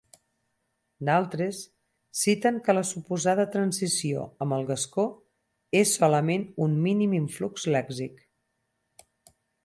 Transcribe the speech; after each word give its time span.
D'altres, 1.07 1.57
citen 2.21 2.55
que 2.67 2.73
la 2.77 2.81
suposada 2.91 3.45
transició 3.55 4.23
amb 4.45 4.57
el 4.57 4.65
gascó 4.69 5.05
és 5.81 5.91
solament 5.99 6.47
un 6.69 6.73
mínim 6.87 7.13
influx 7.19 7.67
lèxic. 7.77 8.17